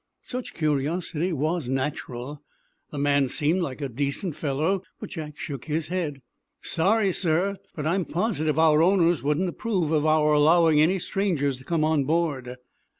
[0.23, 2.41] Such curiosity was natural.
[2.89, 4.81] The man seemed like a decent fellow.
[4.99, 6.15] But Jack shook his head.
[6.15, 6.21] "I'm
[6.63, 11.65] sorry, sir, but I'm positive our owners wouldn't approve of our allowing any strangers to
[11.65, 12.55] come on board."